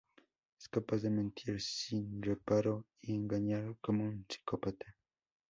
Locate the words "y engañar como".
3.03-4.03